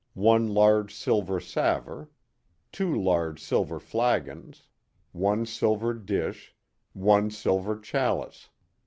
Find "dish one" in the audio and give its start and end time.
5.93-7.29